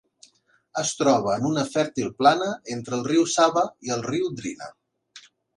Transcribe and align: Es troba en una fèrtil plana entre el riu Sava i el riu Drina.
Es 0.81 0.93
troba 1.01 1.35
en 1.41 1.45
una 1.49 1.65
fèrtil 1.75 2.09
plana 2.23 2.49
entre 2.79 2.97
el 2.99 3.07
riu 3.11 3.29
Sava 3.37 3.67
i 3.89 3.97
el 3.97 4.05
riu 4.11 4.37
Drina. 4.41 4.75